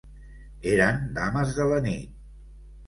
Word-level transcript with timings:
Eren 0.71 0.97
dames 1.21 1.55
de 1.61 1.69
la 1.75 1.79
nit. 1.91 2.21